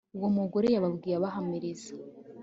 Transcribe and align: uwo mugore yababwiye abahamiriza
uwo 0.17 0.29
mugore 0.37 0.67
yababwiye 0.69 1.15
abahamiriza 1.17 1.91